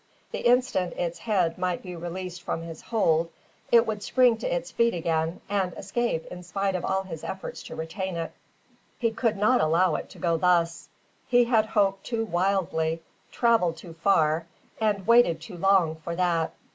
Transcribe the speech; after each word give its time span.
The 0.31 0.39
instant 0.39 0.93
its 0.95 1.19
head 1.19 1.59
might 1.59 1.83
be 1.83 1.95
released 1.95 2.41
from 2.41 2.63
his 2.63 2.81
hold 2.81 3.29
it 3.71 3.85
would 3.85 4.01
spring 4.01 4.35
to 4.37 4.47
its 4.47 4.71
feet 4.71 4.95
again 4.95 5.41
and 5.47 5.73
escape 5.73 6.25
in 6.31 6.41
spite 6.41 6.73
of 6.73 6.83
all 6.83 7.03
his 7.03 7.23
efforts 7.23 7.61
to 7.67 7.75
retain 7.75 8.17
it. 8.17 8.31
He 8.97 9.11
could 9.11 9.37
not 9.37 9.61
allow 9.61 9.93
it 9.93 10.09
to 10.09 10.17
go 10.17 10.37
thus. 10.37 10.89
He 11.27 11.43
had 11.43 11.67
hoped 11.67 12.03
too 12.03 12.25
wildly, 12.25 13.03
travelled 13.31 13.77
too 13.77 13.93
far, 13.93 14.47
and 14.79 15.05
waited 15.05 15.39
too 15.39 15.57
long, 15.57 15.97
for 15.97 16.15
that. 16.15 16.51